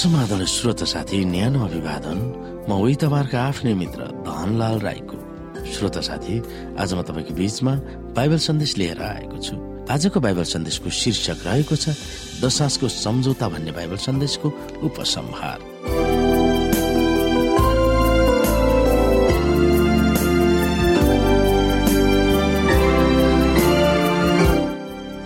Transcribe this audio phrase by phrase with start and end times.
[0.00, 2.18] समाधान श्रोत साथी न्यानो अभिवादन।
[2.64, 5.16] म उही तपाईँहरूको आफ्नै मित्र धनलाल राईको।
[5.60, 6.36] श्रोत साथी
[6.80, 7.72] आज म तपाईँको बीचमा
[8.16, 9.54] बाइबल सन्देश लिएर आएको छु।
[9.92, 11.92] आजको बाइबल सन्देशको शीर्षक रहेको छ
[12.40, 14.48] दशासको सम्झौता भन्ने बाइबल सन्देशको
[14.88, 15.58] उपसंहार।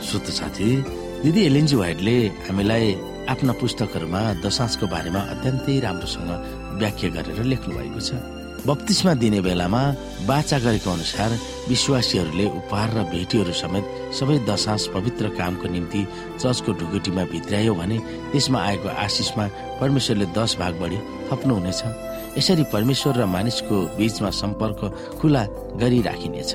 [0.00, 0.70] श्रोत साथी
[1.28, 2.16] दिदी एलएनजी वाइटले
[2.48, 6.30] हामीलाई आफ्ना पुस्तकहरूमा दशासको बारेमा अत्यन्तै राम्रोसँग
[6.80, 8.10] व्याख्या गरेर लेख्नु भएको छ।
[8.66, 9.82] बत्तिसमा दिने बेलामा
[10.26, 11.30] बाचा गरेको अनुसार
[11.68, 13.84] विश्वासीहरूले उपहार र भेटीहरू समेत
[14.18, 16.02] सबै दशांश पवित्र कामको निम्ति
[16.42, 17.98] चर्चको ढुकुटीमा भित्रायो भने
[18.32, 19.46] त्यसमा आएको आशिषमा
[19.80, 20.98] परमेश्वरले दस भाग बढी
[21.30, 21.80] थप्नुहुनेछ।
[22.38, 24.80] यसरी परमेश्वर र मानिसको बीचमा सम्पर्क
[25.18, 25.42] खुला
[25.82, 26.52] गरिराखिनेछ।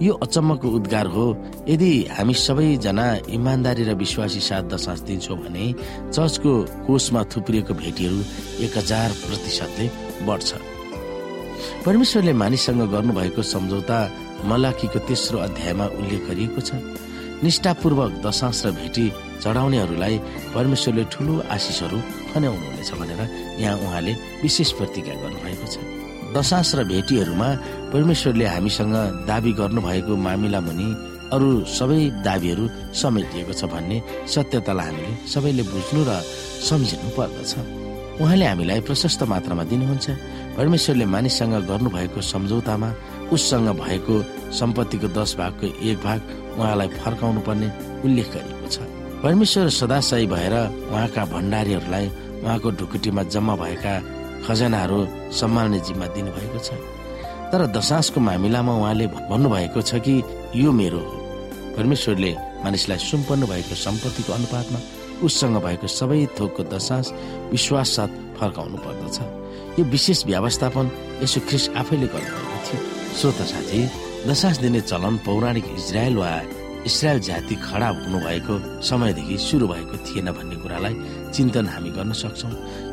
[0.00, 1.26] यो अचम्मको उद्गार हो।
[1.68, 5.64] यदि हामी सबैजना इमान्दारी र विश्वासी साथ दशांश दिन्छौँ भने
[6.08, 6.52] चर्चको
[6.86, 8.18] कोषमा थुप्रिएको भेटीहरू
[8.64, 9.86] एक हजार प्रतिशतले
[10.24, 10.50] बढ्छ।
[11.84, 13.98] परमेश्वरले मानिससँग गर्नुभएको सम्झौता
[14.48, 16.80] मलाकीको तेस्रो अध्यायमा उल्लेख गरिएको छ।
[17.44, 19.06] निष्ठापूर्वक दशांश र भेटी
[19.40, 20.16] चढाउनेहरूलाई
[20.56, 21.98] परमेश्वरले ठूलो आशिषहरू
[22.32, 23.20] खन्याउनुहुनेछ भनेर
[23.60, 25.99] यहाँ उहाँले विशेष प्रतिज्ञा गर्नुभएको छ।
[26.34, 27.48] दशांश र भेटीहरूमा
[27.92, 28.94] परमेश्वरले हामीसँग
[29.30, 30.88] दावी गर्नुभएको मामिला मुनि
[31.34, 32.64] अरू सबै दावीहरू
[33.00, 33.96] समेटिएको छ भन्ने
[34.34, 36.10] सत्यतालाई हामीले सबैले बुझ्नु र
[36.68, 37.52] सम्झिनु पर्दछ।
[38.22, 40.06] उहाँले हामीलाई प्रशस्त मात्रामा दिनुहुन्छ।
[40.58, 42.88] परमेश्वरले मानिससँग गर्नुभएको सम्झौतामा
[43.34, 44.14] उससँग भएको
[44.58, 46.20] सम्पत्तिको दस भागको एक भाग
[46.58, 47.68] उहाँलाई फर्काउनु पर्ने
[48.06, 48.76] उल्लेख गरिएको छ।
[49.22, 50.54] परमेश्वर सदाशय भएर
[50.90, 52.06] उहाँका भण्डारीहरूलाई
[52.42, 53.94] उहाँको ढुकुटीमा जम्मा भएका
[54.46, 54.98] खजनाहरू
[55.32, 56.70] सम्हाल्ने जिम्मा दिनुभएको छ।
[57.50, 60.14] तर दशासको मामिलामा उहाँले भन्नुभएको छ कि
[60.54, 61.16] यो मेरो हो।
[61.76, 62.30] परमेश्वरले
[62.64, 64.78] मानिसलाई सुम्पन्नु भएको सम्पत्तिको अनुपातमा
[65.24, 67.06] उससँग भएको सबै थोकको दशास
[67.52, 69.16] विश्वास साथ फर्काउनु पर्दछ।
[69.78, 70.86] यो विशेष व्यवस्थापन
[71.22, 72.80] यसो ख्रिस आफैले गर्नुभएको थियो।
[73.18, 73.80] श्रोता साथी
[74.28, 76.30] दशास दिने चलन पौराणिक इजरायल वा
[76.86, 78.54] इसरायल जाति खडा हुनुभएको
[78.88, 80.94] समयदेखि सुरु भएको थिएन भन्ने कुरालाई
[81.34, 82.48] चिन्तन हामी गर्न सक्छौ।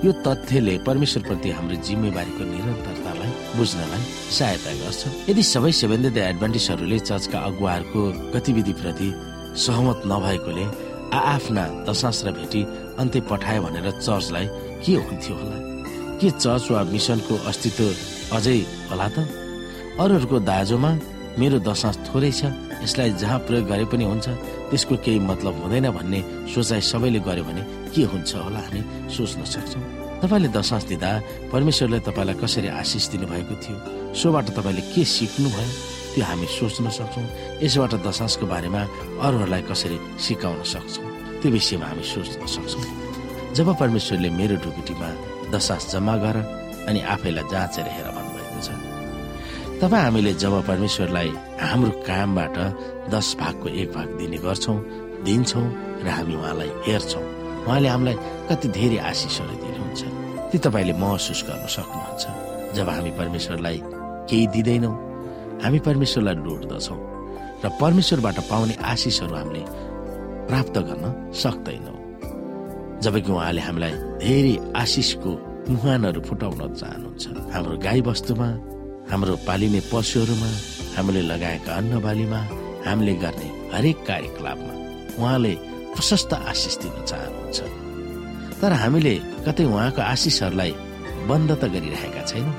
[0.06, 4.04] यो तथ्यले परमेश्वरप्रति हाम्रो जिम्मेवारीको निरन्तरतालाई बुझ्नलाई
[4.38, 8.02] सहायता गर्छ। यदि सबै सेभेन्थ डे एडभान्टेजहरूले चर्चका अगुवाहरूको
[8.34, 9.10] गतिविधिप्रति
[9.66, 10.66] सहमत नभएकोले
[11.18, 12.62] आआफ्ना दशांश र भेटी
[13.00, 14.46] अन्त्य पठायो भनेर चर्चलाई
[14.84, 15.58] के हुन्थ्यो होला?
[16.20, 17.86] के चर्च वा मिसनको अस्तित्व
[18.36, 18.58] अझै
[18.92, 19.18] होला त?
[20.02, 20.92] अरूहरूको दाजोमा
[21.40, 22.42] मेरो दशांश थोरै छ।
[22.84, 24.28] यसलाई जहाँ प्रयोग गरे पनि हुन्छ
[24.70, 26.20] त्यसको केही मतलब हुँदैन भन्ने
[26.54, 27.62] सोचाइ सबैले गर्यो भने
[27.94, 28.82] के हुन्छ होला हामी
[29.16, 29.84] सोच्न सक्छौँ।
[30.22, 31.12] तपाईँले दशांश दिँदा
[31.54, 33.78] परमेश्वरले तपाईँलाई कसरी आशिष दिनुभएको थियो?
[34.18, 35.70] सोबाट तपाईँले के सिक्नुभयो?
[36.14, 37.26] त्यो हामी सोच्न सक्छौँ।
[37.62, 38.82] यसबाट दशांशको बारेमा
[39.22, 41.06] अरूहरूलाई कसरी सिकाउन सक्छौँ?
[41.42, 45.10] त्यो विषयमा हामी सोच्न सक्छौँ। जब परमेश्वरले मेरो ढुकुटीमा
[45.54, 46.38] दशांश जम्मा गर
[46.90, 48.08] अनि आफैलाई जाँचेर हेर
[49.82, 51.30] तब हामीले जब परमेश्वरलाई
[51.62, 52.58] हाम्रो कामबाट
[53.14, 54.78] दस भागको एक भाग दिने गर्छौँ
[55.22, 55.66] दिन्छौँ
[56.02, 57.24] र हामी उहाँलाई हेर्छौँ
[57.62, 58.16] उहाँले हामीलाई
[58.50, 60.02] कति धेरै आशिषहरू दिनुहुन्छ।
[60.50, 62.26] त्यो तपाईँले महसुस गर्न सक्नुहुन्छ।
[62.74, 63.78] जब हामी परमेश्वरलाई
[64.30, 64.96] केही दिँदैनौँ
[65.64, 67.00] हामी परमेश्वरलाई लोड्दछौँ
[67.62, 69.62] र परमेश्वरबाट पाउने आशिषहरू हामीले
[70.50, 71.06] प्राप्त गर्न
[71.44, 71.98] सक्दैनौँ।
[73.06, 73.94] जबकि उहाँले हामीलाई
[74.26, 75.32] धेरै आशिषको
[75.70, 77.24] मुहानहरू फुटाउन चाहनुहुन्छ।
[77.54, 78.50] हाम्रो गाई वस्तुमा
[79.12, 80.50] हाम्रो पालिने पशुहरूमा
[80.96, 82.40] हामीले लगाएका अन्न बालीमा
[82.86, 84.74] हामीले गर्ने हरेक कार्यकलापमा
[85.20, 85.54] उहाँले
[85.96, 87.60] प्रशस्त आशिष दिन चाहनुहुन्छ।
[88.62, 89.14] तर हामीले
[89.46, 90.72] कतै उहाँको आशिषहरूलाई
[91.30, 92.56] बन्द त गरिरहेका छैनौँ।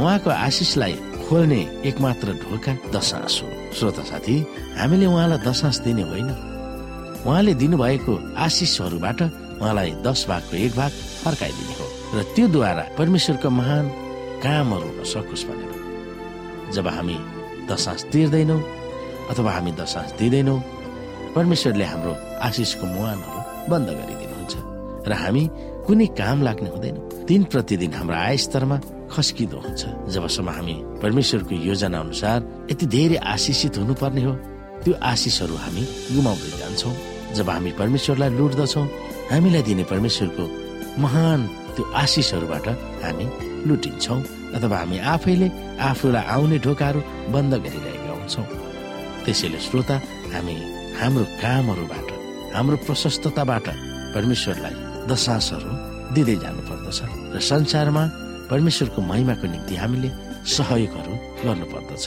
[0.00, 0.94] उहाँको आशिषलाई
[1.24, 3.48] खोल्ने एकमात्र ढोका दशास हो
[3.78, 4.36] श्रोता साथी
[4.80, 6.30] हामीले उहाँलाई दशास दिने होइन।
[7.26, 8.14] उहाँले दिनुभएको
[8.44, 9.20] आशिषहरूबाट
[9.62, 10.92] उहाँलाई दस भागको एक भाग
[11.24, 13.84] फर्काइदिने हो। र त्योद्वारा परमेश्वरको महान
[14.42, 15.72] कामहरू हुन सकोस् भनेर।
[16.74, 17.16] जब हामी
[17.68, 18.60] दशांश तिर्दैनौँ
[19.30, 20.58] अथवा हामी दशांश दिँदैनौँ
[21.34, 22.12] परमेश्वरले हाम्रो
[22.46, 23.40] आशिषको मुहानहरू
[23.70, 24.54] बन्द गरिदिनुहुन्छ
[25.08, 25.42] र हामी
[25.86, 26.96] कुनै काम लाग्ने हुँदैन।
[27.28, 28.76] दिन प्रतिदिन हाम्रो आय स्तरमा
[29.12, 29.82] खस्किँदो हुन्छ।
[30.14, 32.38] जबसम्म हामी परमेश्वरको योजना अनुसार
[32.70, 34.32] यति धेरै आशिषित हुनुपर्ने हो
[34.82, 35.82] त्यो आशिषहरू हामी
[36.14, 36.94] गुमाउँदै जान्छौँ।
[37.36, 38.86] जब हामी परमेश्वरलाई लुट्दछौँ
[39.30, 40.44] हामीलाई दिने परमेश्वरको
[41.02, 41.40] महान
[41.74, 42.66] त्यो आशिषहरूबाट
[43.04, 43.26] हामी
[43.68, 44.20] लुटिन्छौँ
[44.56, 45.48] अथवा हामी आफैले
[45.88, 47.00] आफूलाई आउने ढोकाहरू
[47.34, 48.46] बन्द गरिरहेका हुन्छौँ।
[49.24, 49.96] त्यसैले श्रोता
[50.34, 50.56] हामी
[51.00, 52.08] हाम्रो कामहरूबाट
[52.56, 53.66] हाम्रो प्रशस्तताबाट
[54.14, 54.74] परमेश्वरलाई
[55.10, 55.70] दशासहरू
[56.14, 56.98] दिँदै जानु पर्दछ
[57.34, 58.04] र संसारमा
[58.50, 60.10] परमेश्वरको महिमाको निम्ति हामीले
[60.56, 61.14] सहयोगहरू
[61.44, 62.06] गर्नु पर्दछ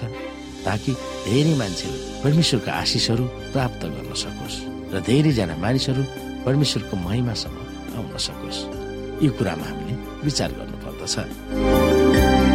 [0.66, 0.92] ताकि
[1.28, 3.24] धेरै मान्छेले परमेश्वरको आशिषहरू
[3.54, 4.58] प्राप्त गर्न सकोस्
[4.94, 6.04] र धेरैजना मानिसहरू
[6.46, 7.58] परमेश्वरको महिमासम्म
[7.96, 8.60] आउन सकोस्।
[9.24, 9.96] यी कुरामा हामीले
[10.28, 10.52] विचार
[11.06, 12.54] गर्नुपर्दछ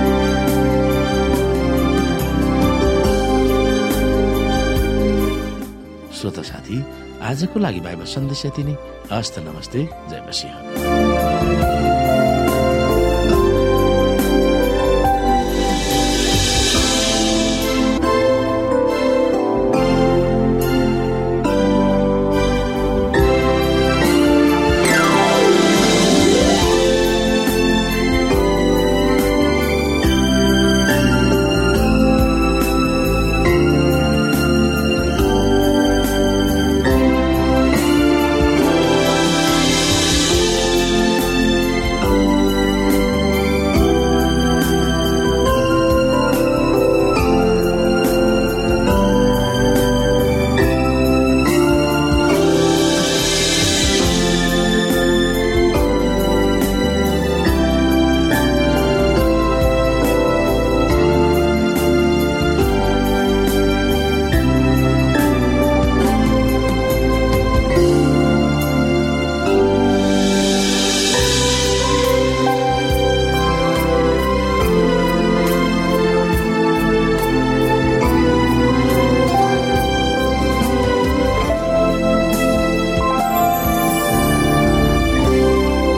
[6.21, 6.85] श्रोता साथी
[7.23, 8.75] आजको लागि बाइबल सन्देश यति नै।
[9.13, 11.08] हस्त नमस्ते जय मसिंह।